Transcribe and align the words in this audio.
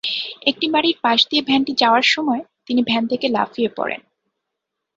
একটি 0.41 0.65
বাড়ির 0.67 0.97
পাশ 1.01 1.19
দিয়ে 1.29 1.41
ভ্যানটি 1.41 1.73
যাওয়ার 1.77 2.05
সময় 2.05 2.41
তিনি 2.65 2.81
ভ্যান 2.83 3.03
থেকে 3.07 3.27
লাফিয়ে 3.27 3.69
পড়েন। 3.77 4.01